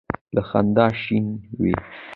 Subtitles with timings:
[0.35, 1.25] له خندا شین
[1.61, 1.73] وي.